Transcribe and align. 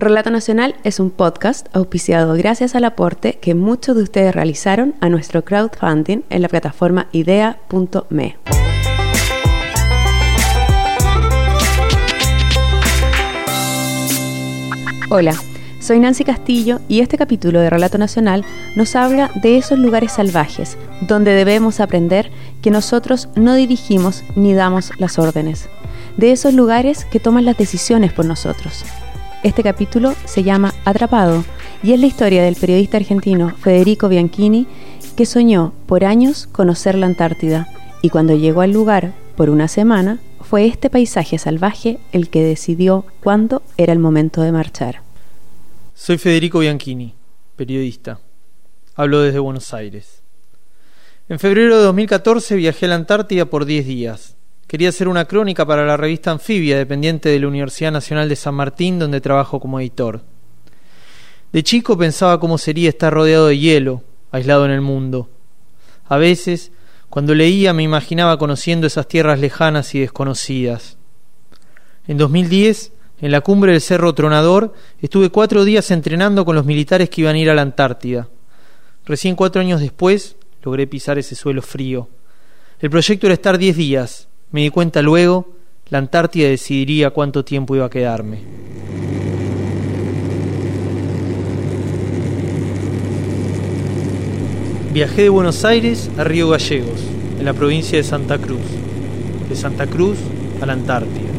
Relato 0.00 0.30
Nacional 0.30 0.76
es 0.82 0.98
un 0.98 1.10
podcast 1.10 1.68
auspiciado 1.76 2.32
gracias 2.32 2.74
al 2.74 2.84
aporte 2.84 3.34
que 3.34 3.54
muchos 3.54 3.94
de 3.94 4.02
ustedes 4.02 4.34
realizaron 4.34 4.94
a 5.02 5.10
nuestro 5.10 5.44
crowdfunding 5.44 6.22
en 6.30 6.40
la 6.40 6.48
plataforma 6.48 7.08
idea.me. 7.12 8.38
Hola, 15.10 15.34
soy 15.80 16.00
Nancy 16.00 16.24
Castillo 16.24 16.80
y 16.88 17.00
este 17.00 17.18
capítulo 17.18 17.60
de 17.60 17.68
Relato 17.68 17.98
Nacional 17.98 18.46
nos 18.76 18.96
habla 18.96 19.30
de 19.42 19.58
esos 19.58 19.78
lugares 19.78 20.12
salvajes 20.12 20.78
donde 21.02 21.32
debemos 21.32 21.78
aprender 21.78 22.30
que 22.62 22.70
nosotros 22.70 23.28
no 23.36 23.54
dirigimos 23.54 24.24
ni 24.34 24.54
damos 24.54 24.92
las 24.98 25.18
órdenes, 25.18 25.68
de 26.16 26.32
esos 26.32 26.54
lugares 26.54 27.04
que 27.04 27.20
toman 27.20 27.44
las 27.44 27.58
decisiones 27.58 28.14
por 28.14 28.24
nosotros 28.24 28.82
este 29.42 29.62
capítulo 29.62 30.14
se 30.26 30.42
llama 30.42 30.74
Atrapado 30.84 31.44
y 31.82 31.92
es 31.92 32.00
la 32.00 32.06
historia 32.06 32.42
del 32.42 32.56
periodista 32.56 32.98
argentino 32.98 33.56
Federico 33.56 34.08
Bianchini 34.08 34.66
que 35.16 35.24
soñó 35.24 35.72
por 35.86 36.04
años 36.04 36.46
conocer 36.46 36.94
la 36.94 37.06
Antártida 37.06 37.68
y 38.02 38.10
cuando 38.10 38.34
llegó 38.36 38.60
al 38.60 38.72
lugar 38.72 39.14
por 39.36 39.48
una 39.48 39.68
semana 39.68 40.18
fue 40.42 40.66
este 40.66 40.90
paisaje 40.90 41.38
salvaje 41.38 41.98
el 42.12 42.28
que 42.28 42.42
decidió 42.42 43.06
cuándo 43.22 43.62
era 43.78 43.92
el 43.92 43.98
momento 43.98 44.42
de 44.42 44.52
marchar. 44.52 45.02
Soy 45.94 46.18
Federico 46.18 46.58
Bianchini, 46.58 47.14
periodista. 47.56 48.20
Hablo 48.94 49.22
desde 49.22 49.38
Buenos 49.38 49.72
Aires. 49.72 50.22
En 51.28 51.38
febrero 51.38 51.78
de 51.78 51.84
2014 51.84 52.56
viajé 52.56 52.86
a 52.86 52.90
la 52.90 52.94
Antártida 52.96 53.46
por 53.46 53.64
10 53.64 53.86
días 53.86 54.36
Quería 54.70 54.90
hacer 54.90 55.08
una 55.08 55.24
crónica 55.24 55.66
para 55.66 55.84
la 55.84 55.96
revista 55.96 56.30
Anfibia, 56.30 56.78
dependiente 56.78 57.28
de 57.28 57.40
la 57.40 57.48
Universidad 57.48 57.90
Nacional 57.90 58.28
de 58.28 58.36
San 58.36 58.54
Martín, 58.54 59.00
donde 59.00 59.20
trabajo 59.20 59.58
como 59.58 59.80
editor. 59.80 60.22
De 61.50 61.64
chico 61.64 61.98
pensaba 61.98 62.38
cómo 62.38 62.56
sería 62.56 62.88
estar 62.88 63.12
rodeado 63.12 63.48
de 63.48 63.58
hielo, 63.58 64.04
aislado 64.30 64.64
en 64.64 64.70
el 64.70 64.80
mundo. 64.80 65.28
A 66.06 66.18
veces, 66.18 66.70
cuando 67.08 67.34
leía, 67.34 67.72
me 67.72 67.82
imaginaba 67.82 68.38
conociendo 68.38 68.86
esas 68.86 69.08
tierras 69.08 69.40
lejanas 69.40 69.92
y 69.96 69.98
desconocidas. 69.98 70.98
En 72.06 72.16
2010, 72.16 72.92
en 73.22 73.32
la 73.32 73.40
cumbre 73.40 73.72
del 73.72 73.80
Cerro 73.80 74.14
Tronador, 74.14 74.72
estuve 75.02 75.30
cuatro 75.30 75.64
días 75.64 75.90
entrenando 75.90 76.44
con 76.44 76.54
los 76.54 76.64
militares 76.64 77.10
que 77.10 77.22
iban 77.22 77.34
a 77.34 77.38
ir 77.40 77.50
a 77.50 77.54
la 77.54 77.62
Antártida. 77.62 78.28
Recién 79.04 79.34
cuatro 79.34 79.62
años 79.62 79.80
después, 79.80 80.36
logré 80.62 80.86
pisar 80.86 81.18
ese 81.18 81.34
suelo 81.34 81.60
frío. 81.60 82.08
El 82.78 82.88
proyecto 82.88 83.26
era 83.26 83.34
estar 83.34 83.58
diez 83.58 83.76
días, 83.76 84.29
me 84.52 84.62
di 84.62 84.70
cuenta 84.70 85.02
luego, 85.02 85.54
la 85.90 85.98
Antártida 85.98 86.48
decidiría 86.48 87.10
cuánto 87.10 87.44
tiempo 87.44 87.76
iba 87.76 87.86
a 87.86 87.90
quedarme. 87.90 88.38
Viajé 94.92 95.22
de 95.22 95.28
Buenos 95.28 95.64
Aires 95.64 96.10
a 96.18 96.24
Río 96.24 96.48
Gallegos, 96.48 97.00
en 97.38 97.44
la 97.44 97.52
provincia 97.52 97.96
de 97.96 98.02
Santa 98.02 98.38
Cruz. 98.38 98.60
De 99.48 99.54
Santa 99.54 99.86
Cruz 99.86 100.18
a 100.60 100.66
la 100.66 100.72
Antártida. 100.72 101.30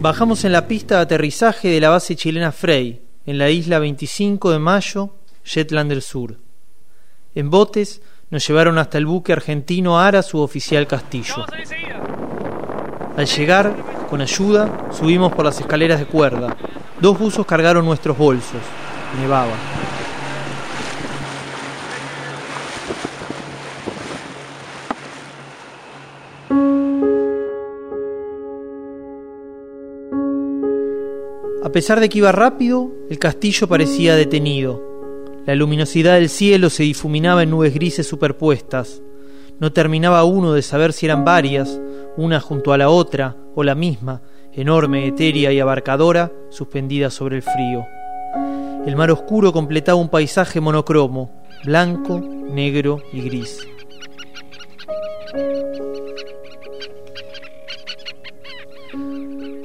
Bajamos 0.00 0.44
en 0.44 0.52
la 0.52 0.68
pista 0.68 0.96
de 0.96 1.02
aterrizaje 1.02 1.68
de 1.68 1.80
la 1.80 1.88
base 1.88 2.16
chilena 2.16 2.52
Frey, 2.52 3.00
en 3.24 3.38
la 3.38 3.48
isla 3.48 3.78
25 3.78 4.50
de 4.50 4.58
Mayo, 4.58 5.16
Shetland 5.42 5.88
del 5.88 6.02
Sur. 6.02 6.43
En 7.36 7.50
botes 7.50 8.00
nos 8.30 8.46
llevaron 8.46 8.78
hasta 8.78 8.96
el 8.96 9.06
buque 9.06 9.32
argentino 9.32 9.98
Ara 9.98 10.22
suboficial 10.22 10.86
Castillo. 10.86 11.44
Al 13.16 13.26
llegar, 13.26 13.74
con 14.08 14.20
ayuda, 14.20 14.88
subimos 14.92 15.32
por 15.32 15.44
las 15.44 15.58
escaleras 15.58 15.98
de 15.98 16.06
cuerda. 16.06 16.56
Dos 17.00 17.18
buzos 17.18 17.44
cargaron 17.44 17.84
nuestros 17.84 18.16
bolsos. 18.16 18.60
Nevaba. 19.20 19.52
A 31.64 31.68
pesar 31.70 31.98
de 31.98 32.08
que 32.08 32.18
iba 32.18 32.30
rápido, 32.30 32.92
el 33.10 33.18
castillo 33.18 33.66
parecía 33.66 34.14
detenido. 34.14 34.93
La 35.46 35.54
luminosidad 35.54 36.14
del 36.14 36.30
cielo 36.30 36.70
se 36.70 36.84
difuminaba 36.84 37.42
en 37.42 37.50
nubes 37.50 37.74
grises 37.74 38.06
superpuestas. 38.06 39.02
No 39.60 39.72
terminaba 39.72 40.24
uno 40.24 40.54
de 40.54 40.62
saber 40.62 40.94
si 40.94 41.04
eran 41.04 41.24
varias, 41.24 41.78
una 42.16 42.40
junto 42.40 42.72
a 42.72 42.78
la 42.78 42.88
otra, 42.88 43.36
o 43.54 43.62
la 43.62 43.74
misma, 43.74 44.22
enorme, 44.54 45.06
etérea 45.06 45.52
y 45.52 45.60
abarcadora, 45.60 46.32
suspendida 46.48 47.10
sobre 47.10 47.36
el 47.36 47.42
frío. 47.42 47.84
El 48.86 48.96
mar 48.96 49.10
oscuro 49.10 49.52
completaba 49.52 50.00
un 50.00 50.08
paisaje 50.08 50.62
monocromo, 50.62 51.30
blanco, 51.62 52.20
negro 52.20 53.02
y 53.12 53.20
gris. 53.20 53.68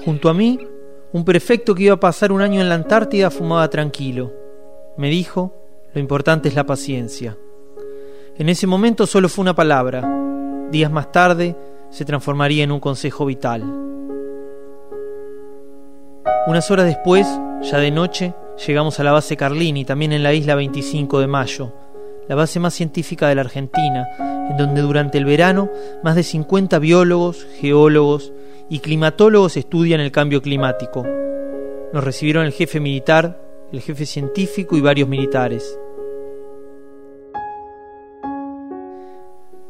Junto 0.03 0.27
a 0.27 0.33
mí, 0.33 0.59
un 1.13 1.23
prefecto 1.23 1.73
que 1.73 1.83
iba 1.83 1.93
a 1.93 1.99
pasar 1.99 2.33
un 2.33 2.41
año 2.41 2.59
en 2.59 2.67
la 2.67 2.75
Antártida 2.75 3.29
fumaba 3.29 3.69
tranquilo. 3.69 4.33
Me 4.97 5.09
dijo 5.09 5.58
lo 5.93 5.99
importante 5.99 6.49
es 6.49 6.55
la 6.55 6.65
paciencia. 6.65 7.37
En 8.37 8.49
ese 8.49 8.67
momento 8.67 9.05
solo 9.07 9.27
fue 9.27 9.41
una 9.41 9.55
palabra. 9.55 10.07
Días 10.71 10.91
más 10.91 11.11
tarde 11.11 11.55
se 11.89 12.05
transformaría 12.05 12.63
en 12.63 12.71
un 12.71 12.79
consejo 12.79 13.25
vital. 13.25 13.63
Unas 16.47 16.69
horas 16.71 16.85
después, 16.85 17.27
ya 17.61 17.77
de 17.79 17.91
noche, 17.91 18.33
llegamos 18.65 18.99
a 18.99 19.03
la 19.03 19.11
base 19.11 19.35
Carlini, 19.35 19.85
también 19.85 20.13
en 20.13 20.23
la 20.23 20.33
isla 20.33 20.55
25 20.55 21.19
de 21.19 21.27
Mayo, 21.27 21.73
la 22.27 22.35
base 22.35 22.59
más 22.59 22.73
científica 22.73 23.27
de 23.27 23.35
la 23.35 23.41
Argentina, 23.41 24.07
en 24.49 24.57
donde 24.57 24.81
durante 24.81 25.17
el 25.17 25.25
verano 25.25 25.69
más 26.03 26.15
de 26.15 26.23
50 26.23 26.79
biólogos, 26.79 27.45
geólogos 27.59 28.31
y 28.69 28.79
climatólogos 28.79 29.57
estudian 29.57 29.99
el 29.99 30.11
cambio 30.11 30.41
climático. 30.41 31.05
Nos 31.93 32.03
recibieron 32.03 32.45
el 32.45 32.51
jefe 32.51 32.79
militar, 32.79 33.48
el 33.71 33.81
jefe 33.81 34.05
científico 34.05 34.77
y 34.77 34.81
varios 34.81 35.07
militares. 35.07 35.77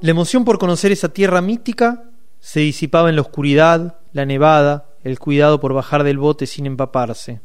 La 0.02 0.12
emoción 0.12 0.46
por 0.46 0.58
conocer 0.60 0.92
esa 0.92 1.10
tierra 1.10 1.42
mística 1.42 2.10
se 2.40 2.62
disipaba 2.62 3.10
en 3.10 3.16
la 3.16 3.22
oscuridad, 3.22 4.00
la 4.14 4.26
nevada, 4.26 4.90
el 5.04 5.20
cuidado 5.20 5.60
por 5.60 5.74
bajar 5.74 6.04
del 6.04 6.18
bote 6.18 6.48
sin 6.48 6.66
empaparse. 6.66 7.42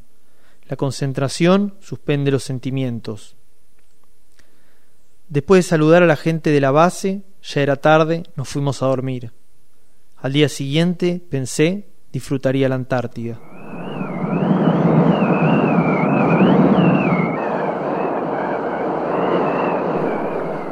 La 0.69 0.76
concentración 0.76 1.75
suspende 1.81 2.31
los 2.31 2.44
sentimientos. 2.44 3.36
Después 5.28 5.65
de 5.65 5.69
saludar 5.69 6.03
a 6.03 6.06
la 6.06 6.16
gente 6.16 6.50
de 6.50 6.60
la 6.60 6.71
base, 6.71 7.22
ya 7.42 7.60
era 7.60 7.76
tarde, 7.76 8.22
nos 8.36 8.48
fuimos 8.48 8.82
a 8.82 8.86
dormir. 8.86 9.32
Al 10.16 10.32
día 10.32 10.48
siguiente, 10.48 11.21
pensé, 11.28 11.88
disfrutaría 12.12 12.69
la 12.69 12.76
Antártida. 12.76 13.41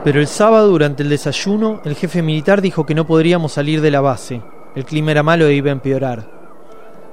Pero 0.04 0.18
el 0.18 0.26
sábado, 0.26 0.68
durante 0.68 1.04
el 1.04 1.08
desayuno, 1.08 1.80
el 1.84 1.94
jefe 1.94 2.22
militar 2.22 2.60
dijo 2.60 2.84
que 2.84 2.94
no 2.94 3.06
podríamos 3.06 3.52
salir 3.52 3.80
de 3.80 3.92
la 3.92 4.00
base. 4.00 4.42
El 4.74 4.84
clima 4.84 5.12
era 5.12 5.22
malo 5.22 5.46
e 5.46 5.54
iba 5.54 5.68
a 5.68 5.72
empeorar. 5.72 6.28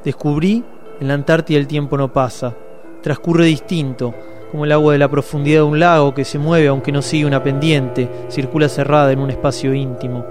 Descubrí, 0.03 0.63
en 0.99 1.07
la 1.07 1.13
Antártida 1.13 1.59
el 1.59 1.67
tiempo 1.67 1.97
no 1.97 2.11
pasa. 2.11 2.55
Transcurre 3.03 3.45
distinto, 3.45 4.15
como 4.51 4.65
el 4.65 4.71
agua 4.71 4.93
de 4.93 4.99
la 4.99 5.07
profundidad 5.07 5.59
de 5.59 5.67
un 5.67 5.79
lago 5.79 6.15
que 6.15 6.25
se 6.25 6.39
mueve 6.39 6.67
aunque 6.67 6.91
no 6.91 7.03
sigue 7.03 7.27
una 7.27 7.43
pendiente, 7.43 8.09
circula 8.29 8.67
cerrada 8.67 9.11
en 9.11 9.19
un 9.19 9.29
espacio 9.29 9.71
íntimo. 9.71 10.25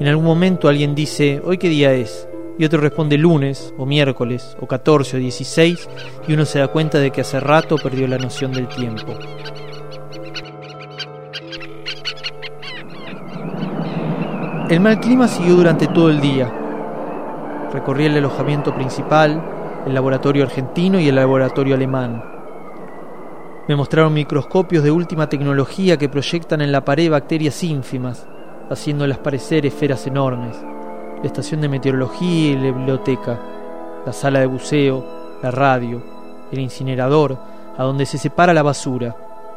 En 0.00 0.08
algún 0.08 0.24
momento 0.24 0.68
alguien 0.68 0.94
dice, 0.94 1.42
¿hoy 1.44 1.58
qué 1.58 1.68
día 1.68 1.92
es? 1.92 2.26
Y 2.58 2.64
otro 2.64 2.80
responde 2.80 3.18
lunes, 3.18 3.74
o 3.76 3.84
miércoles, 3.84 4.56
o 4.60 4.66
14 4.66 5.18
o 5.18 5.20
16, 5.20 5.88
y 6.26 6.32
uno 6.32 6.46
se 6.46 6.58
da 6.58 6.68
cuenta 6.68 6.98
de 6.98 7.10
que 7.10 7.20
hace 7.20 7.38
rato 7.38 7.76
perdió 7.76 8.08
la 8.08 8.18
noción 8.18 8.50
del 8.52 8.68
tiempo. 8.68 9.12
El 14.72 14.80
mal 14.80 15.00
clima 15.00 15.28
siguió 15.28 15.56
durante 15.56 15.86
todo 15.86 16.08
el 16.08 16.18
día. 16.22 16.50
Recorrí 17.74 18.06
el 18.06 18.16
alojamiento 18.16 18.74
principal, 18.74 19.42
el 19.84 19.92
laboratorio 19.92 20.44
argentino 20.44 20.98
y 20.98 21.08
el 21.08 21.16
laboratorio 21.16 21.74
alemán. 21.74 22.24
Me 23.68 23.76
mostraron 23.76 24.14
microscopios 24.14 24.82
de 24.82 24.90
última 24.90 25.28
tecnología 25.28 25.98
que 25.98 26.08
proyectan 26.08 26.62
en 26.62 26.72
la 26.72 26.86
pared 26.86 27.10
bacterias 27.10 27.62
ínfimas, 27.62 28.26
haciéndolas 28.70 29.18
parecer 29.18 29.66
esferas 29.66 30.06
enormes. 30.06 30.56
La 31.20 31.26
estación 31.26 31.60
de 31.60 31.68
meteorología 31.68 32.52
y 32.52 32.56
la 32.56 32.72
biblioteca, 32.72 33.38
la 34.06 34.12
sala 34.14 34.40
de 34.40 34.46
buceo, 34.46 35.04
la 35.42 35.50
radio, 35.50 36.02
el 36.50 36.60
incinerador, 36.60 37.36
a 37.76 37.82
donde 37.82 38.06
se 38.06 38.16
separa 38.16 38.54
la 38.54 38.62
basura. 38.62 39.14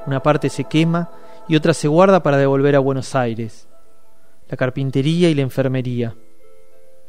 Una 0.08 0.22
parte 0.22 0.50
se 0.50 0.66
quema 0.66 1.08
y 1.48 1.56
otra 1.56 1.74
se 1.74 1.88
guarda 1.88 2.22
para 2.22 2.36
devolver 2.36 2.76
a 2.76 2.80
Buenos 2.80 3.16
Aires 3.16 3.70
la 4.50 4.58
carpintería 4.58 5.30
y 5.30 5.34
la 5.34 5.42
enfermería. 5.42 6.16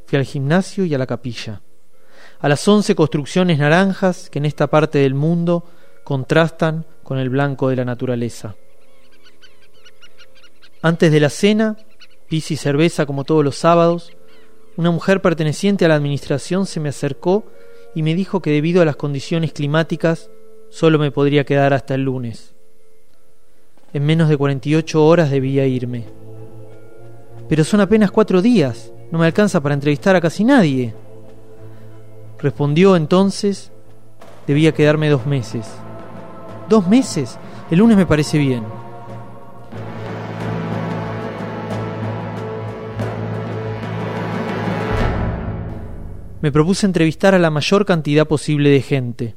fui 0.06 0.18
al 0.18 0.24
gimnasio 0.24 0.84
y 0.84 0.94
a 0.94 0.98
la 0.98 1.06
capilla. 1.06 1.62
A 2.38 2.48
las 2.48 2.66
once 2.68 2.94
construcciones 2.94 3.58
naranjas 3.58 4.30
que 4.30 4.38
en 4.38 4.44
esta 4.44 4.68
parte 4.68 4.98
del 4.98 5.14
mundo 5.14 5.64
contrastan 6.04 6.86
con 7.02 7.18
el 7.18 7.28
blanco 7.30 7.68
de 7.68 7.76
la 7.76 7.84
naturaleza. 7.84 8.54
Antes 10.82 11.10
de 11.10 11.20
la 11.20 11.30
cena, 11.30 11.76
pis 12.28 12.50
y 12.50 12.56
cerveza 12.56 13.06
como 13.06 13.24
todos 13.24 13.44
los 13.44 13.56
sábados, 13.56 14.12
una 14.76 14.90
mujer 14.90 15.22
perteneciente 15.22 15.84
a 15.84 15.88
la 15.88 15.96
administración 15.96 16.66
se 16.66 16.80
me 16.80 16.90
acercó 16.90 17.46
y 17.94 18.02
me 18.02 18.14
dijo 18.14 18.40
que 18.40 18.50
debido 18.50 18.82
a 18.82 18.84
las 18.84 18.96
condiciones 18.96 19.52
climáticas 19.52 20.30
solo 20.70 20.98
me 20.98 21.10
podría 21.10 21.44
quedar 21.44 21.72
hasta 21.72 21.94
el 21.94 22.02
lunes. 22.02 22.54
En 23.92 24.04
menos 24.04 24.28
de 24.28 24.36
48 24.36 25.04
horas 25.04 25.30
debía 25.30 25.66
irme. 25.66 26.25
Pero 27.48 27.64
son 27.64 27.80
apenas 27.80 28.10
cuatro 28.10 28.42
días, 28.42 28.92
no 29.10 29.18
me 29.18 29.26
alcanza 29.26 29.60
para 29.60 29.74
entrevistar 29.74 30.16
a 30.16 30.20
casi 30.20 30.44
nadie. 30.44 30.94
Respondió 32.38 32.96
entonces, 32.96 33.72
debía 34.46 34.72
quedarme 34.72 35.08
dos 35.08 35.26
meses. 35.26 35.66
¿Dos 36.68 36.88
meses? 36.88 37.38
El 37.70 37.78
lunes 37.78 37.96
me 37.96 38.06
parece 38.06 38.38
bien. 38.38 38.64
me 46.46 46.52
propuse 46.52 46.86
entrevistar 46.86 47.34
a 47.34 47.40
la 47.40 47.50
mayor 47.50 47.84
cantidad 47.84 48.24
posible 48.24 48.70
de 48.70 48.80
gente. 48.80 49.34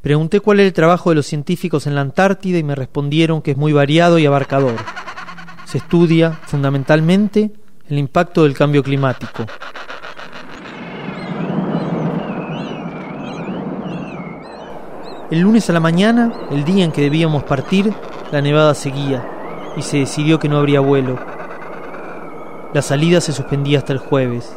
Pregunté 0.00 0.40
cuál 0.40 0.60
era 0.60 0.68
el 0.68 0.72
trabajo 0.72 1.10
de 1.10 1.16
los 1.16 1.26
científicos 1.26 1.86
en 1.86 1.94
la 1.94 2.00
Antártida 2.00 2.56
y 2.56 2.62
me 2.62 2.74
respondieron 2.74 3.42
que 3.42 3.50
es 3.50 3.58
muy 3.58 3.74
variado 3.74 4.18
y 4.18 4.24
abarcador. 4.24 4.76
Se 5.68 5.76
estudia, 5.76 6.32
fundamentalmente, 6.32 7.52
el 7.90 7.98
impacto 7.98 8.44
del 8.44 8.54
cambio 8.54 8.82
climático. 8.82 9.44
El 15.30 15.40
lunes 15.40 15.68
a 15.68 15.74
la 15.74 15.80
mañana, 15.80 16.32
el 16.50 16.64
día 16.64 16.86
en 16.86 16.90
que 16.90 17.02
debíamos 17.02 17.44
partir, 17.44 17.92
la 18.32 18.40
nevada 18.40 18.72
seguía 18.72 19.22
y 19.76 19.82
se 19.82 19.98
decidió 19.98 20.38
que 20.38 20.48
no 20.48 20.56
habría 20.56 20.80
vuelo. 20.80 21.18
La 22.72 22.80
salida 22.80 23.20
se 23.20 23.34
suspendía 23.34 23.80
hasta 23.80 23.92
el 23.92 23.98
jueves. 23.98 24.56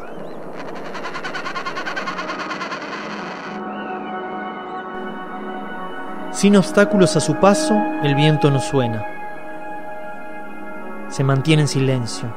Sin 6.32 6.56
obstáculos 6.56 7.18
a 7.18 7.20
su 7.20 7.36
paso, 7.36 7.78
el 8.02 8.16
viento 8.16 8.50
no 8.50 8.62
suena. 8.62 9.21
Se 11.22 11.26
mantiene 11.26 11.62
en 11.62 11.68
silencio. 11.68 12.34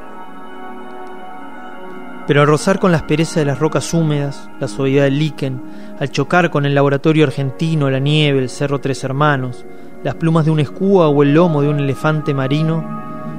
Pero 2.27 2.41
al 2.41 2.47
rozar 2.47 2.77
con 2.77 2.91
la 2.91 2.97
aspereza 2.97 3.39
de 3.39 3.45
las 3.47 3.57
rocas 3.57 3.91
húmedas, 3.95 4.47
la 4.59 4.67
suavidad 4.67 5.05
del 5.05 5.17
líquen, 5.17 5.59
al 5.99 6.11
chocar 6.11 6.51
con 6.51 6.67
el 6.67 6.75
laboratorio 6.75 7.25
argentino, 7.25 7.89
la 7.89 7.97
nieve, 7.97 8.37
el 8.37 8.47
cerro 8.47 8.79
Tres 8.79 9.03
Hermanos, 9.03 9.65
las 10.03 10.13
plumas 10.13 10.45
de 10.45 10.51
un 10.51 10.59
escúa 10.59 11.07
o 11.07 11.23
el 11.23 11.33
lomo 11.33 11.63
de 11.63 11.69
un 11.69 11.79
elefante 11.79 12.35
marino, 12.35 12.85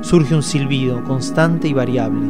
surge 0.00 0.34
un 0.34 0.42
silbido 0.42 1.04
constante 1.04 1.68
y 1.68 1.72
variable. 1.72 2.26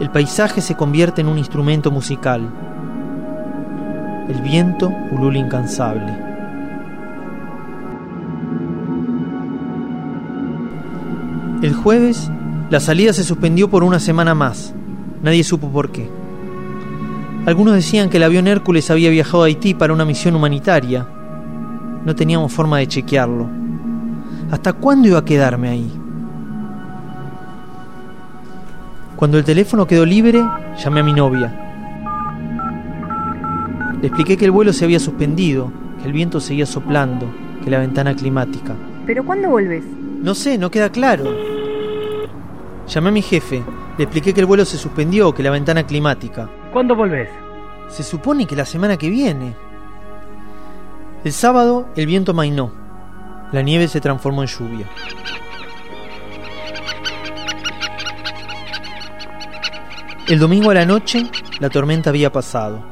El 0.00 0.10
paisaje 0.10 0.60
se 0.60 0.74
convierte 0.74 1.20
en 1.20 1.28
un 1.28 1.38
instrumento 1.38 1.92
musical, 1.92 2.50
el 4.28 4.42
viento 4.42 4.92
ulula 5.12 5.38
incansable. 5.38 6.29
El 11.62 11.74
jueves, 11.74 12.30
la 12.70 12.80
salida 12.80 13.12
se 13.12 13.22
suspendió 13.22 13.68
por 13.68 13.84
una 13.84 14.00
semana 14.00 14.34
más. 14.34 14.74
Nadie 15.22 15.44
supo 15.44 15.68
por 15.68 15.92
qué. 15.92 16.08
Algunos 17.44 17.74
decían 17.74 18.08
que 18.08 18.16
el 18.16 18.22
avión 18.22 18.46
Hércules 18.46 18.90
había 18.90 19.10
viajado 19.10 19.42
a 19.42 19.46
Haití 19.46 19.74
para 19.74 19.92
una 19.92 20.06
misión 20.06 20.34
humanitaria. 20.34 21.06
No 22.06 22.14
teníamos 22.14 22.50
forma 22.50 22.78
de 22.78 22.86
chequearlo. 22.86 23.46
¿Hasta 24.50 24.72
cuándo 24.72 25.08
iba 25.08 25.18
a 25.18 25.24
quedarme 25.24 25.68
ahí? 25.68 25.92
Cuando 29.16 29.36
el 29.36 29.44
teléfono 29.44 29.86
quedó 29.86 30.06
libre, 30.06 30.42
llamé 30.82 31.00
a 31.00 31.04
mi 31.04 31.12
novia. 31.12 31.54
Le 34.00 34.06
expliqué 34.06 34.38
que 34.38 34.46
el 34.46 34.50
vuelo 34.50 34.72
se 34.72 34.86
había 34.86 34.98
suspendido, 34.98 35.70
que 36.00 36.06
el 36.06 36.14
viento 36.14 36.40
seguía 36.40 36.64
soplando, 36.64 37.26
que 37.62 37.70
la 37.70 37.80
ventana 37.80 38.14
climática. 38.14 38.74
¿Pero 39.04 39.26
cuándo 39.26 39.50
vuelves? 39.50 39.84
No 40.20 40.34
sé, 40.34 40.58
no 40.58 40.70
queda 40.70 40.90
claro. 40.90 41.24
Llamé 42.86 43.08
a 43.08 43.12
mi 43.12 43.22
jefe, 43.22 43.62
le 43.96 44.04
expliqué 44.04 44.34
que 44.34 44.40
el 44.40 44.46
vuelo 44.46 44.66
se 44.66 44.76
suspendió, 44.76 45.32
que 45.32 45.42
la 45.42 45.50
ventana 45.50 45.86
climática. 45.86 46.48
¿Cuándo 46.72 46.94
volvés? 46.94 47.30
Se 47.88 48.02
supone 48.02 48.46
que 48.46 48.54
la 48.54 48.66
semana 48.66 48.98
que 48.98 49.08
viene. 49.08 49.56
El 51.24 51.32
sábado 51.32 51.88
el 51.96 52.06
viento 52.06 52.34
mainó. 52.34 52.70
La 53.50 53.62
nieve 53.62 53.88
se 53.88 54.00
transformó 54.00 54.42
en 54.42 54.48
lluvia. 54.48 54.86
El 60.28 60.38
domingo 60.38 60.70
a 60.70 60.74
la 60.74 60.84
noche 60.84 61.30
la 61.60 61.70
tormenta 61.70 62.10
había 62.10 62.30
pasado. 62.30 62.84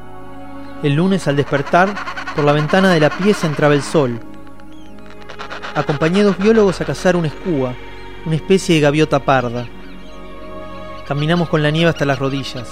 El 0.81 0.95
lunes 0.95 1.27
al 1.27 1.35
despertar, 1.35 1.93
por 2.35 2.43
la 2.43 2.53
ventana 2.53 2.91
de 2.91 2.99
la 2.99 3.09
pieza 3.11 3.45
entraba 3.45 3.75
el 3.75 3.83
sol. 3.83 4.19
Acompañé 5.79 6.23
dos 6.23 6.37
biólogos 6.37 6.81
a 6.81 6.85
cazar 6.85 7.15
una 7.15 7.29
escúa, 7.29 7.73
una 8.25 8.35
especie 8.35 8.75
de 8.75 8.81
gaviota 8.81 9.23
parda. 9.23 9.65
Caminamos 11.07 11.47
con 11.47 11.63
la 11.63 11.71
nieve 11.71 11.89
hasta 11.89 12.03
las 12.03 12.19
rodillas. 12.19 12.67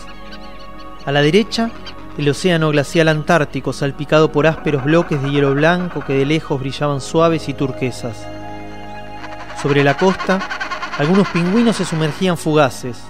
A 1.06 1.13
la 1.13 1.21
derecha, 1.21 1.71
el 2.18 2.27
océano 2.27 2.69
glacial 2.69 3.07
antártico 3.07 3.71
salpicado 3.71 4.33
por 4.33 4.45
ásperos 4.45 4.83
bloques 4.83 5.24
de 5.24 5.31
hielo 5.31 5.54
blanco 5.56 6.04
que 6.04 6.15
de 6.15 6.25
lejos 6.25 6.59
brillaban 6.59 7.00
suaves 7.00 7.48
y 7.48 7.54
turquesas. 7.54 8.27
Sobre 9.62 9.86
la 9.86 9.95
costa, 9.95 10.39
algunos 10.98 11.30
pingüinos 11.30 11.77
se 11.77 11.86
sumergían 11.86 12.38
fugaces. 12.38 13.01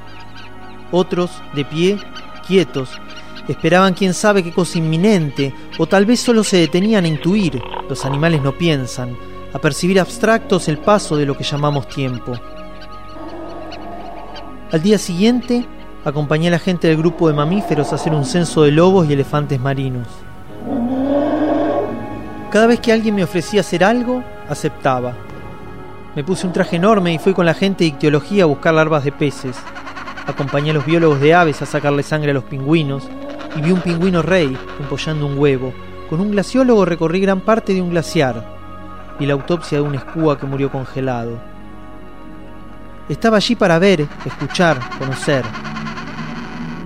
Otros, 0.92 1.32
de 1.56 1.66
pie, 1.66 1.98
quietos, 2.48 3.02
Esperaban 3.48 3.94
quién 3.94 4.14
sabe 4.14 4.44
qué 4.44 4.52
cosa 4.52 4.78
inminente, 4.78 5.54
o 5.78 5.88
tal 5.88 6.06
vez 6.06 6.20
solo 6.20 6.44
se 6.44 6.58
detenían 6.58 7.06
a 7.06 7.08
intuir, 7.08 7.62
los 7.88 8.04
animales 8.04 8.42
no 8.42 8.52
piensan, 8.52 9.16
a 9.58 9.62
percibir 9.62 10.00
abstractos 10.00 10.68
el 10.68 10.78
paso 10.78 11.18
de 11.18 11.26
lo 11.26 11.36
que 11.36 11.44
llamamos 11.44 11.88
tiempo. 11.88 12.34
Al 14.72 14.84
día 14.84 15.00
siguiente, 15.00 15.66
acompañé 16.06 16.50
a 16.50 16.52
la 16.52 16.60
gente 16.60 16.88
del 16.88 16.98
grupo 16.98 17.28
de 17.28 17.34
mamíferos 17.34 17.92
a 17.92 17.96
hacer 17.96 18.14
un 18.14 18.24
censo 18.24 18.62
de 18.62 18.72
lobos 18.72 19.10
y 19.10 19.14
elefantes 19.14 19.60
marinos. 19.60 20.08
Cada 22.52 22.68
vez 22.68 22.80
que 22.80 22.94
alguien 22.94 23.16
me 23.16 23.24
ofrecía 23.24 23.62
hacer 23.62 23.84
algo, 23.84 24.24
aceptaba. 24.48 25.14
Me 26.16 26.24
puse 26.24 26.46
un 26.46 26.54
traje 26.54 26.76
enorme 26.76 27.14
y 27.14 27.18
fui 27.18 27.34
con 27.34 27.46
la 27.46 27.56
gente 27.56 27.84
de 27.84 27.90
ictiología 27.90 28.44
a 28.44 28.48
buscar 28.48 28.76
larvas 28.76 29.04
de 29.06 29.12
peces. 29.12 29.58
Acompañé 30.28 30.70
a 30.70 30.74
los 30.74 30.86
biólogos 30.86 31.20
de 31.20 31.34
aves 31.34 31.64
a 31.64 31.66
sacarle 31.66 32.04
sangre 32.04 32.30
a 32.32 32.36
los 32.36 32.44
pingüinos 32.44 33.10
y 33.56 33.62
vi 33.62 33.72
un 33.72 33.82
pingüino 33.82 34.22
rey 34.22 34.56
empollando 34.80 35.26
un 35.26 35.38
huevo. 35.38 35.74
Con 36.12 36.22
un 36.22 36.32
glaciólogo 36.32 36.86
recorrí 36.86 37.22
gran 37.22 37.42
parte 37.42 37.74
de 37.74 37.82
un 37.82 37.90
glaciar 37.90 38.57
y 39.20 39.26
la 39.26 39.34
autopsia 39.34 39.80
de 39.80 39.84
un 39.84 39.96
escúa 39.96 40.40
que 40.40 40.46
murió 40.46 40.72
congelado. 40.72 41.40
Estaba 43.10 43.38
allí 43.38 43.56
para 43.56 43.80
ver, 43.80 44.06
escuchar, 44.26 44.80
conocer. 45.00 45.44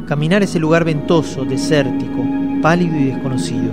Caminar 0.07 0.43
ese 0.43 0.59
lugar 0.59 0.85
ventoso, 0.85 1.45
desértico, 1.45 2.23
pálido 2.61 2.95
y 2.97 3.05
desconocido. 3.05 3.71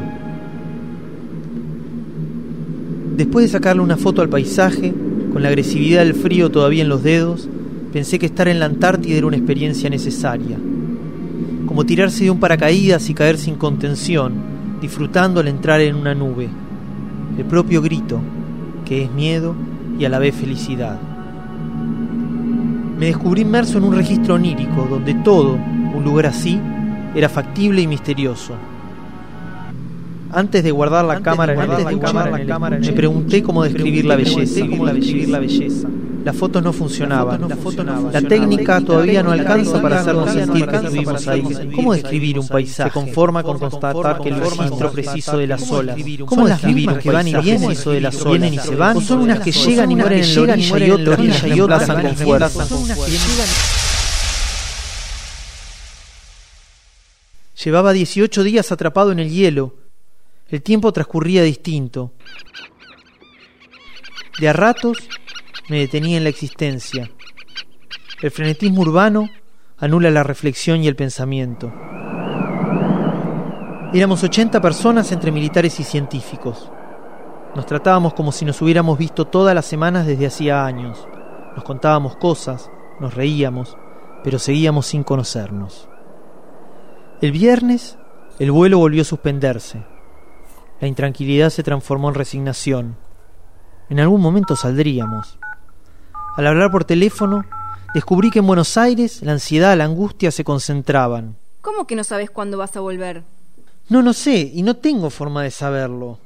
Después 3.17 3.47
de 3.47 3.53
sacarle 3.53 3.83
una 3.83 3.97
foto 3.97 4.23
al 4.23 4.29
paisaje, 4.29 4.95
con 5.33 5.43
la 5.43 5.49
agresividad 5.49 6.05
del 6.05 6.15
frío 6.15 6.51
todavía 6.51 6.83
en 6.83 6.89
los 6.89 7.03
dedos, 7.03 7.49
pensé 7.93 8.19
que 8.19 8.27
estar 8.27 8.49
en 8.49 8.61
la 8.61 8.67
Antártida 8.67 9.17
era 9.17 9.27
una 9.27 9.37
experiencia 9.37 9.91
necesaria 9.91 10.57
como 11.69 11.85
tirarse 11.85 12.25
de 12.25 12.31
un 12.31 12.41
paracaídas 12.41 13.11
y 13.11 13.15
caer 13.15 13.37
sin 13.37 13.57
contención, 13.57 14.33
disfrutando 14.81 15.39
al 15.39 15.49
entrar 15.49 15.83
en 15.83 15.97
una 15.97 16.15
nube. 16.15 16.49
El 17.37 17.45
propio 17.45 17.83
grito, 17.83 18.21
que 18.89 19.05
es 19.05 19.11
miedo 19.13 19.55
y 19.99 20.05
a 20.05 20.09
la 20.09 20.19
vez 20.19 20.35
felicidad. 20.35 20.99
Me 22.99 23.07
descubrí 23.07 23.43
inmerso 23.43 23.79
en 23.79 23.85
un 23.85 23.95
registro 23.95 24.35
onírico 24.35 24.87
donde 24.89 25.15
todo, 25.15 25.55
un 25.95 26.03
lugar 26.03 26.27
así, 26.27 26.59
era 27.15 27.29
factible 27.29 27.83
y 27.83 27.87
misterioso. 27.87 28.55
Antes 30.33 30.65
de 30.65 30.71
guardar 30.71 31.05
la 31.05 31.21
cámara, 31.21 31.55
me 32.81 32.93
pregunté 32.93 33.43
cómo 33.43 33.63
describir 33.63 34.05
la 34.05 34.17
belleza, 34.17 34.67
cómo 34.69 34.87
describir 34.87 35.29
la 35.29 35.39
belleza. 35.39 35.89
Las 36.25 36.37
fotos 36.37 36.63
no 36.63 36.73
funcionaban. 36.73 37.49
La, 38.13 38.21
técnica 38.23 38.81
todavía 38.81 39.23
no 39.23 39.33
alcanza 39.33 39.81
para 39.81 40.01
hacernos 40.01 40.31
sentir 40.31 40.67
que 40.67 40.77
estuvimos 40.77 41.29
ahí. 41.29 41.43
¿Cómo 41.75 41.95
describir 41.95 42.39
un 42.39 42.49
paisaje? 42.49 42.91
Se 42.91 42.95
conforma 42.95 43.43
con 43.43 43.59
constatar 43.59 44.21
que 44.21 44.29
el 44.29 44.41
registro 44.41 44.91
preciso 44.91 45.39
de 45.39 45.47
las 45.47 45.71
olas. 45.71 45.97
¿Cómo 46.27 46.49
las 46.49 46.63
vivir 46.63 46.99
que 46.99 47.11
van 47.11 47.29
y 47.29 47.35
vienen, 47.35 47.75
de 47.75 48.01
las 48.01 48.25
vienen 48.25 48.55
y 48.55 48.59
se 48.59 48.75
van? 48.75 48.97
¿O 48.97 49.01
son 49.01 49.21
unas 49.21 49.41
que 49.41 49.53
llegan 49.53 49.91
y 49.91 49.97
mueren 49.97 50.23
en 50.23 50.35
la 51.05 51.11
orilla 51.13 51.49
y 51.49 51.61
otras 51.61 51.89
y 51.89 51.91
otras 51.91 52.03
con 52.03 52.17
fuerza? 52.17 52.67
Llevaba 57.65 57.93
18 57.93 58.43
días 58.45 58.71
atrapado 58.71 59.13
en 59.13 59.19
el 59.19 59.31
hielo. 59.31 59.75
El 60.49 60.63
tiempo 60.63 60.93
transcurría 60.93 61.43
distinto. 61.43 62.13
De 64.39 64.49
a 64.49 64.53
ratos 64.53 64.99
me 65.69 65.79
detenía 65.79 66.17
en 66.17 66.25
la 66.25 66.31
existencia. 66.31 67.11
El 68.23 68.31
frenetismo 68.31 68.81
urbano 68.81 69.29
anula 69.79 70.11
la 70.11 70.23
reflexión 70.23 70.83
y 70.83 70.89
el 70.89 70.97
pensamiento. 70.97 71.73
Éramos 73.93 74.23
80 74.23 74.61
personas 74.61 75.13
entre 75.13 75.31
militares 75.31 75.79
y 75.81 75.85
científicos. 75.85 76.71
Nos 77.55 77.67
tratábamos 77.67 78.15
como 78.15 78.33
si 78.33 78.45
nos 78.45 78.61
hubiéramos 78.61 78.99
visto 78.99 79.27
todas 79.27 79.55
las 79.55 79.67
semanas 79.67 80.07
desde 80.07 80.27
hacía 80.27 80.65
años. 80.65 81.07
Nos 81.55 81.65
contábamos 81.65 82.17
cosas, 82.17 82.71
nos 83.01 83.15
reíamos, 83.15 83.77
pero 84.25 84.39
seguíamos 84.39 84.87
sin 84.87 85.05
conocernos. 85.05 85.89
El 87.21 87.33
viernes, 87.33 87.99
el 88.39 88.53
vuelo 88.53 88.79
volvió 88.79 89.03
a 89.03 89.05
suspenderse. 89.07 89.85
La 90.81 90.89
intranquilidad 90.89 91.51
se 91.51 91.63
transformó 91.63 92.09
en 92.09 92.15
resignación. 92.15 92.97
En 93.89 94.01
algún 94.01 94.21
momento 94.21 94.55
saldríamos. 94.55 95.39
Al 96.39 96.47
hablar 96.47 96.71
por 96.71 96.85
teléfono, 96.85 97.45
descubrí 97.93 98.31
que 98.31 98.39
en 98.39 98.47
Buenos 98.47 98.77
Aires 98.77 99.23
la 99.23 99.33
ansiedad, 99.33 99.77
la 99.77 99.83
angustia 99.83 100.31
se 100.31 100.45
concentraban. 100.45 101.35
¿Cómo 101.63 101.85
que 101.85 101.97
no 101.97 102.05
sabes 102.05 102.31
cuándo 102.31 102.57
vas 102.57 102.77
a 102.77 102.81
volver? 102.81 103.25
No, 103.89 104.03
no 104.03 104.13
sé, 104.13 104.49
y 104.55 104.63
no 104.63 104.77
tengo 104.77 105.11
forma 105.11 105.43
de 105.43 105.51
saberlo. 105.51 106.21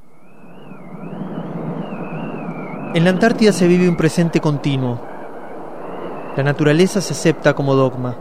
En 2.95 3.05
la 3.05 3.09
Antártida 3.09 3.53
se 3.53 3.67
vive 3.67 3.89
un 3.89 3.97
presente 3.97 4.39
continuo. 4.39 5.01
La 6.37 6.43
naturaleza 6.43 7.01
se 7.01 7.15
acepta 7.15 7.55
como 7.55 7.75
dogma. 7.75 8.15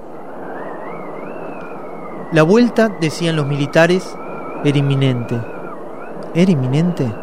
La 2.31 2.43
vuelta, 2.43 2.87
decían 3.01 3.35
los 3.35 3.47
militares, 3.47 4.15
era 4.63 4.77
inminente. 4.77 5.37
¿Era 6.33 6.51
inminente? 6.51 7.13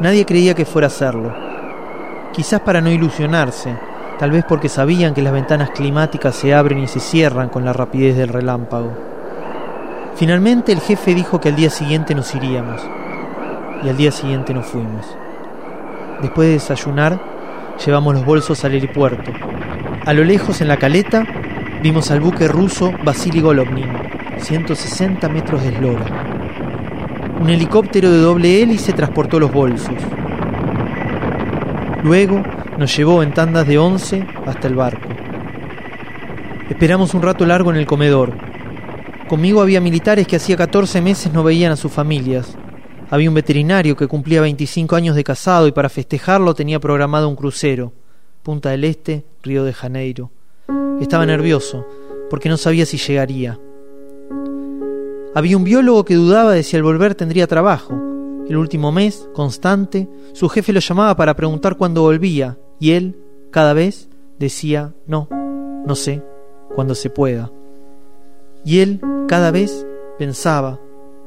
Nadie 0.00 0.26
creía 0.26 0.54
que 0.54 0.64
fuera 0.64 0.88
a 0.88 0.90
serlo. 0.90 1.43
Quizás 2.34 2.60
para 2.62 2.80
no 2.80 2.90
ilusionarse, 2.90 3.76
tal 4.18 4.32
vez 4.32 4.44
porque 4.48 4.68
sabían 4.68 5.14
que 5.14 5.22
las 5.22 5.32
ventanas 5.32 5.70
climáticas 5.70 6.34
se 6.34 6.52
abren 6.52 6.80
y 6.80 6.88
se 6.88 6.98
cierran 6.98 7.48
con 7.48 7.64
la 7.64 7.72
rapidez 7.72 8.16
del 8.16 8.28
relámpago. 8.28 8.92
Finalmente 10.16 10.72
el 10.72 10.80
jefe 10.80 11.14
dijo 11.14 11.40
que 11.40 11.50
al 11.50 11.54
día 11.54 11.70
siguiente 11.70 12.12
nos 12.12 12.34
iríamos, 12.34 12.82
y 13.84 13.88
al 13.88 13.96
día 13.96 14.10
siguiente 14.10 14.52
nos 14.52 14.66
fuimos. 14.66 15.06
Después 16.22 16.48
de 16.48 16.54
desayunar, 16.54 17.20
llevamos 17.86 18.14
los 18.14 18.24
bolsos 18.24 18.64
al 18.64 18.72
aeropuerto. 18.72 19.30
A 20.04 20.12
lo 20.12 20.24
lejos, 20.24 20.60
en 20.60 20.66
la 20.66 20.76
caleta, 20.76 21.24
vimos 21.82 22.10
al 22.10 22.18
buque 22.18 22.48
ruso 22.48 22.92
Vasily 23.04 23.40
Golovnin, 23.40 23.92
160 24.38 25.28
metros 25.28 25.62
de 25.62 25.68
eslora. 25.68 26.06
Un 27.40 27.48
helicóptero 27.48 28.10
de 28.10 28.18
doble 28.18 28.60
hélice 28.60 28.92
transportó 28.92 29.38
los 29.38 29.52
bolsos. 29.52 29.94
Luego 32.04 32.42
nos 32.76 32.94
llevó 32.94 33.22
en 33.22 33.32
tandas 33.32 33.66
de 33.66 33.78
once 33.78 34.26
hasta 34.44 34.68
el 34.68 34.74
barco. 34.74 35.08
Esperamos 36.68 37.14
un 37.14 37.22
rato 37.22 37.46
largo 37.46 37.70
en 37.70 37.78
el 37.78 37.86
comedor. 37.86 38.34
Conmigo 39.26 39.62
había 39.62 39.80
militares 39.80 40.26
que 40.26 40.36
hacía 40.36 40.54
14 40.54 41.00
meses 41.00 41.32
no 41.32 41.42
veían 41.42 41.72
a 41.72 41.76
sus 41.76 41.90
familias. 41.90 42.58
Había 43.08 43.30
un 43.30 43.34
veterinario 43.34 43.96
que 43.96 44.06
cumplía 44.06 44.42
25 44.42 44.94
años 44.94 45.16
de 45.16 45.24
casado 45.24 45.66
y 45.66 45.72
para 45.72 45.88
festejarlo 45.88 46.54
tenía 46.54 46.78
programado 46.78 47.26
un 47.26 47.36
crucero. 47.36 47.94
Punta 48.42 48.68
del 48.68 48.84
Este, 48.84 49.24
Río 49.42 49.64
de 49.64 49.72
Janeiro. 49.72 50.30
Estaba 51.00 51.24
nervioso, 51.24 51.86
porque 52.28 52.50
no 52.50 52.58
sabía 52.58 52.84
si 52.84 52.98
llegaría. 52.98 53.58
Había 55.34 55.56
un 55.56 55.64
biólogo 55.64 56.04
que 56.04 56.16
dudaba 56.16 56.52
de 56.52 56.64
si 56.64 56.76
al 56.76 56.82
volver 56.82 57.14
tendría 57.14 57.46
trabajo. 57.46 58.13
El 58.48 58.56
último 58.58 58.92
mes, 58.92 59.28
constante, 59.32 60.08
su 60.32 60.48
jefe 60.48 60.72
lo 60.72 60.80
llamaba 60.80 61.16
para 61.16 61.34
preguntar 61.34 61.76
cuándo 61.76 62.02
volvía, 62.02 62.58
y 62.78 62.92
él, 62.92 63.16
cada 63.50 63.72
vez, 63.72 64.08
decía 64.38 64.92
no, 65.06 65.28
no 65.86 65.94
sé, 65.94 66.22
cuando 66.74 66.94
se 66.94 67.08
pueda. 67.08 67.50
Y 68.64 68.80
él, 68.80 69.00
cada 69.28 69.50
vez, 69.50 69.86
pensaba, 70.18 70.78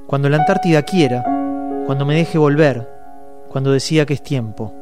cuando 0.05 0.29
la 0.29 0.37
Antártida 0.37 0.83
quiera, 0.83 1.23
cuando 1.87 2.05
me 2.05 2.15
deje 2.15 2.37
volver, 2.37 2.87
cuando 3.49 3.71
decía 3.71 4.05
que 4.05 4.13
es 4.13 4.21
tiempo. 4.21 4.73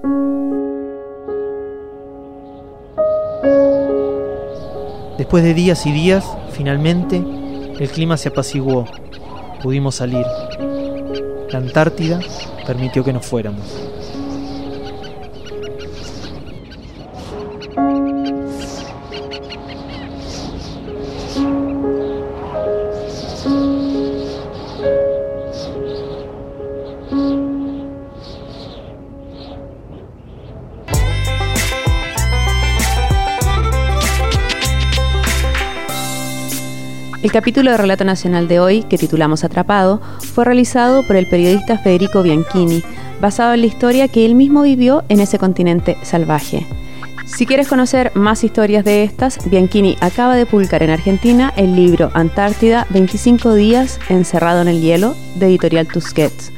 Después 5.18 5.44
de 5.44 5.54
días 5.54 5.86
y 5.86 5.94
días, 5.94 6.25
finalmente, 6.51 7.24
el 7.80 7.89
clima 7.89 8.18
se 8.18 8.30
apaciguó. 8.30 8.86
Pudimos 9.63 9.96
salir. 9.96 10.25
La 11.52 11.60
Antártida 11.60 12.20
permitió 12.66 13.04
que 13.04 13.14
nos 13.14 13.25
fuéramos. 13.25 13.66
El 37.25 37.32
capítulo 37.32 37.72
de 37.72 37.77
Relato 37.77 38.03
Nacional 38.03 38.48
de 38.48 38.60
hoy, 38.60 38.84
que 38.84 39.00
titulamos 39.00 39.44
Atrapado, 39.44 40.00
fue 40.20 40.46
realizado 40.46 41.01
por 41.08 41.15
el 41.15 41.27
periodista 41.27 41.79
Federico 41.79 42.22
Bianchini, 42.22 42.84
basado 43.20 43.55
en 43.55 43.62
la 43.62 43.65
historia 43.65 44.08
que 44.08 44.27
él 44.27 44.36
mismo 44.36 44.62
vivió 44.62 45.03
en 45.10 45.20
ese 45.20 45.39
continente 45.39 45.98
salvaje. 46.03 46.67
Si 47.25 47.48
quieres 47.48 47.67
conocer 47.67 48.12
más 48.13 48.44
historias 48.44 48.86
de 48.86 49.03
estas, 49.03 49.39
Bianchini 49.50 49.98
acaba 50.01 50.36
de 50.36 50.46
publicar 50.46 50.84
en 50.84 50.91
Argentina 50.91 51.51
el 51.58 51.75
libro 51.75 52.12
Antártida 52.13 52.86
25 52.91 53.55
días 53.55 54.00
encerrado 54.08 54.62
en 54.62 54.67
el 54.67 54.82
hielo 54.82 55.15
de 55.34 55.48
editorial 55.48 55.88
Tusquets. 55.88 56.51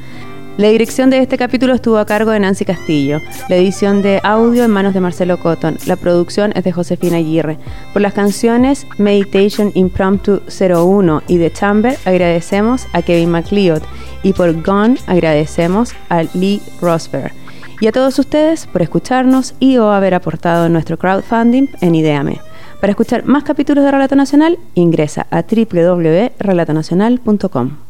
La 0.57 0.67
dirección 0.69 1.09
de 1.11 1.19
este 1.19 1.37
capítulo 1.37 1.75
estuvo 1.75 1.99
a 1.99 2.07
cargo 2.07 2.31
de 2.31 2.39
Nancy 2.39 2.65
Castillo, 2.65 3.21
la 3.47 3.57
edición 3.57 4.01
de 4.01 4.19
audio 4.23 4.63
en 4.63 4.71
manos 4.71 4.95
de 4.95 4.99
Marcelo 4.99 5.37
Cotton, 5.37 5.77
la 5.85 5.97
producción 5.97 6.51
es 6.55 6.63
de 6.63 6.71
Josefina 6.71 7.17
Aguirre. 7.17 7.59
Por 7.93 8.01
las 8.01 8.13
canciones 8.13 8.87
Meditation 8.97 9.71
Impromptu 9.75 10.41
01 10.49 11.21
y 11.27 11.37
The 11.37 11.51
Chamber 11.51 11.95
agradecemos 12.05 12.87
a 12.93 13.03
Kevin 13.03 13.29
McLeod 13.29 13.83
y 14.23 14.33
por 14.33 14.63
Gone 14.63 14.97
agradecemos 15.05 15.93
a 16.09 16.23
Lee 16.33 16.59
Rosberg. 16.81 17.33
Y 17.79 17.85
a 17.85 17.91
todos 17.91 18.17
ustedes 18.17 18.65
por 18.65 18.81
escucharnos 18.81 19.53
y 19.59 19.77
o 19.77 19.91
haber 19.91 20.15
aportado 20.15 20.69
nuestro 20.69 20.97
crowdfunding 20.97 21.67
en 21.81 21.93
Ideame. 21.93 22.41
Para 22.81 22.89
escuchar 22.89 23.25
más 23.25 23.43
capítulos 23.43 23.83
de 23.83 23.91
Relato 23.91 24.15
Nacional, 24.15 24.57
ingresa 24.73 25.27
a 25.29 25.43
www.relatonacional.com. 25.43 27.86